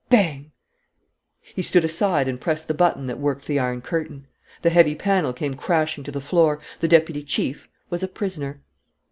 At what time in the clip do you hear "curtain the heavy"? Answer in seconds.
3.81-4.95